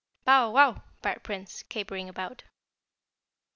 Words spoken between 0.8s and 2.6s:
barked Prince, capering about.